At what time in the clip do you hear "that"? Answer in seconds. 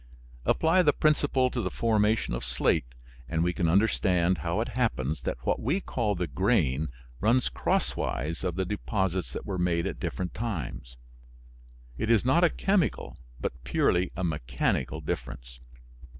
5.21-5.45, 9.33-9.45